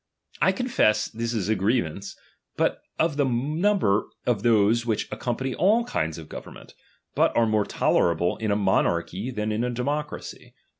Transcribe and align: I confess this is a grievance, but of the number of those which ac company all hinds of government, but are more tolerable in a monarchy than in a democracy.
I 0.41 0.51
confess 0.51 1.05
this 1.09 1.31
is 1.31 1.47
a 1.47 1.53
grievance, 1.53 2.17
but 2.57 2.81
of 2.97 3.17
the 3.17 3.23
number 3.23 4.05
of 4.25 4.41
those 4.41 4.83
which 4.83 5.05
ac 5.11 5.19
company 5.19 5.53
all 5.53 5.85
hinds 5.85 6.17
of 6.17 6.27
government, 6.27 6.73
but 7.13 7.37
are 7.37 7.45
more 7.45 7.65
tolerable 7.65 8.35
in 8.37 8.49
a 8.49 8.55
monarchy 8.55 9.29
than 9.29 9.51
in 9.51 9.63
a 9.63 9.69
democracy. 9.69 10.55